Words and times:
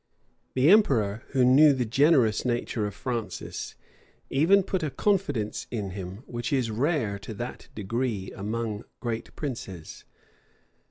The 0.55 0.71
emperor, 0.71 1.21
who 1.27 1.45
knew 1.45 1.73
the 1.73 1.85
generous 1.85 2.43
nature 2.43 2.87
of 2.87 2.95
Francis, 2.95 3.75
even 4.31 4.63
put 4.63 4.81
a 4.81 4.89
confidence 4.89 5.67
in 5.69 5.91
him 5.91 6.23
which 6.25 6.51
is 6.51 6.71
rare 6.71 7.19
to 7.19 7.35
that 7.35 7.67
degree 7.75 8.31
among 8.31 8.83
great 8.99 9.35
princes. 9.35 10.03